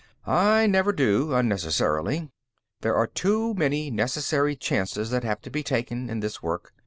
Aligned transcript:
"I 0.25 0.65
never 0.65 0.91
do, 0.93 1.31
unnecessarily. 1.35 2.31
There 2.81 2.95
are 2.95 3.05
too 3.05 3.53
many 3.53 3.91
necessary 3.91 4.55
chances 4.55 5.11
that 5.11 5.23
have 5.23 5.41
to 5.41 5.51
be 5.51 5.61
taken, 5.61 6.09
in 6.09 6.21
this 6.21 6.41
work." 6.41 6.73